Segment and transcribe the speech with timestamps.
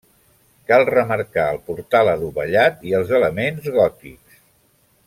[0.69, 4.43] Cal remarcar el portal adovellat i els elements gòtics.